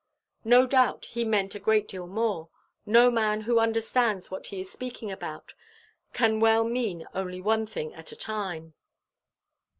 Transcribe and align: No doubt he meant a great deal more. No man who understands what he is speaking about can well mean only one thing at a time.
No 0.43 0.65
doubt 0.65 1.05
he 1.05 1.23
meant 1.23 1.53
a 1.53 1.59
great 1.59 1.87
deal 1.87 2.07
more. 2.07 2.49
No 2.87 3.11
man 3.11 3.41
who 3.41 3.59
understands 3.59 4.31
what 4.31 4.47
he 4.47 4.61
is 4.61 4.71
speaking 4.71 5.11
about 5.11 5.53
can 6.11 6.39
well 6.39 6.63
mean 6.63 7.05
only 7.13 7.39
one 7.39 7.67
thing 7.67 7.93
at 7.93 8.11
a 8.11 8.15
time. 8.15 8.73